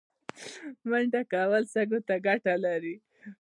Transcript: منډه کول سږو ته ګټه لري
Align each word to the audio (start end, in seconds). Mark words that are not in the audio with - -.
منډه 0.89 1.21
کول 1.33 1.63
سږو 1.73 1.99
ته 2.07 2.15
ګټه 2.27 2.53
لري 2.65 2.95